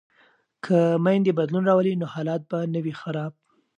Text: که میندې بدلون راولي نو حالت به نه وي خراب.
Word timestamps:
که 0.65 0.79
میندې 1.05 1.31
بدلون 1.39 1.63
راولي 1.69 1.93
نو 2.01 2.05
حالت 2.13 2.41
به 2.49 2.57
نه 2.73 2.79
وي 2.83 2.93
خراب. 3.01 3.33